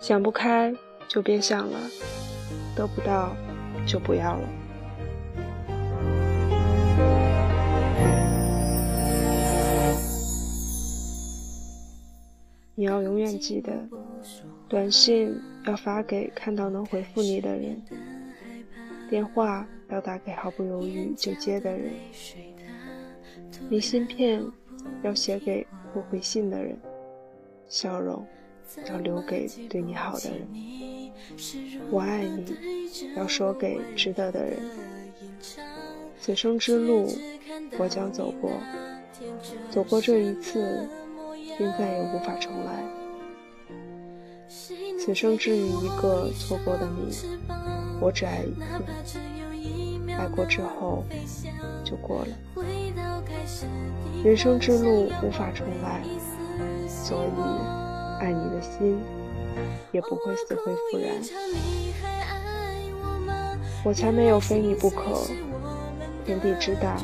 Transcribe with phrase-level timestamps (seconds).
[0.00, 0.74] 想不开
[1.08, 1.78] 就别想了，
[2.74, 3.36] 得不到
[3.86, 4.48] 就不要了。
[12.74, 13.72] 你要永远记得，
[14.68, 17.82] 短信要发给看到能回复你的人，
[19.10, 21.92] 电话要打给毫不犹豫就接的人，
[23.68, 24.40] 明信片
[25.02, 26.78] 要写给会回信的人，
[27.66, 28.24] 笑容
[28.88, 30.46] 要留给对你好的人，
[31.90, 32.56] 我爱你
[33.16, 34.58] 要说给值得的人，
[36.20, 37.08] 此生之路
[37.78, 38.50] 我将走过，
[39.70, 40.88] 走过这一次。
[41.56, 42.84] 便再也无法重来。
[44.96, 47.12] 此生只与一个错过的你，
[48.00, 48.54] 我只爱一
[49.04, 49.18] 次。
[50.16, 51.02] 爱过之后
[51.84, 52.28] 就过了。
[54.22, 56.00] 人生之路无法重来，
[56.86, 57.40] 所以
[58.20, 59.00] 爱你的心
[59.92, 61.14] 也不会死灰复燃。
[63.84, 65.26] 我才没有非你不可。
[66.24, 66.96] 天地之大，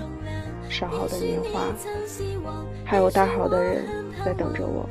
[0.69, 1.63] 少好的年华，
[2.85, 3.85] 还有大好的人。
[4.25, 4.89] 在等着我，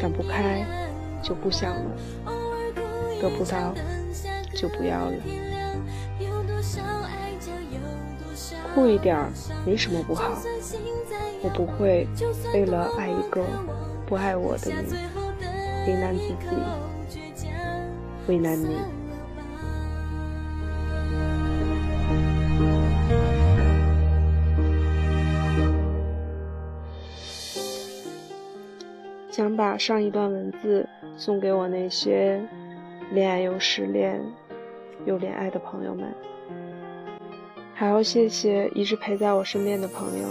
[0.00, 0.66] 想不开
[1.22, 1.96] 就不想了，
[3.20, 3.72] 得不到
[4.54, 5.12] 就不要了。
[8.74, 9.30] 酷一点
[9.64, 10.32] 没什么不好，
[11.44, 12.06] 我不会
[12.54, 13.44] 为了爱一个
[14.06, 14.94] 不爱我的你，
[15.86, 17.46] 为难自己，
[18.28, 18.76] 为难你。
[29.30, 32.40] 想把上一段文字送给我那些
[33.12, 34.20] 恋爱又失恋
[35.06, 36.14] 又恋爱的朋友们，
[37.74, 40.28] 还要谢谢一直陪在我身边的朋友，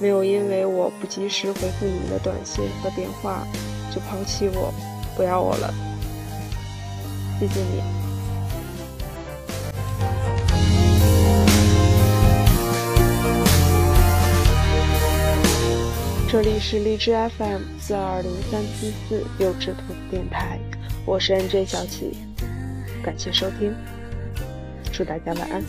[0.00, 3.44] 没有因为我不及时回复你们的短信和电话
[3.92, 4.72] 就抛弃我，
[5.16, 5.74] 不要我了，
[7.40, 7.82] 谢谢你。
[16.30, 20.60] 这里是荔枝 FM 四二零三七四幼稚兔子电台，
[21.04, 22.18] 我是 NJ 小启，
[23.02, 23.74] 感谢收听，
[24.92, 25.64] 祝大家晚安。